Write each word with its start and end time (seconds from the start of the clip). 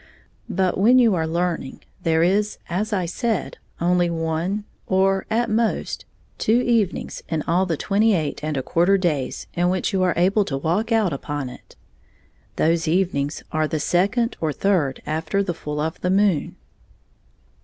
But 0.49 0.79
when 0.79 0.97
you 0.97 1.13
are 1.13 1.27
learning 1.27 1.81
there 2.01 2.23
is, 2.23 2.57
as 2.69 2.91
I 2.91 3.05
said, 3.05 3.57
only 3.79 4.09
one 4.09 4.65
or, 4.87 5.27
at 5.29 5.47
most, 5.47 6.05
two 6.39 6.59
evenings 6.61 7.21
in 7.29 7.43
all 7.43 7.67
the 7.67 7.77
twenty 7.77 8.15
eight 8.15 8.43
and 8.43 8.57
a 8.57 8.63
quarter 8.63 8.97
days 8.97 9.45
in 9.53 9.69
which 9.69 9.93
you 9.93 10.01
are 10.01 10.15
able 10.17 10.43
to 10.45 10.57
walk 10.57 10.91
out 10.91 11.13
upon 11.13 11.49
it. 11.51 11.75
Those 12.55 12.87
evenings 12.87 13.43
are 13.51 13.67
the 13.67 13.79
second 13.79 14.37
or 14.41 14.51
third 14.51 15.03
after 15.05 15.43
the 15.43 15.53
full 15.53 15.79
of 15.79 16.01
the 16.01 16.09
moon. 16.09 16.55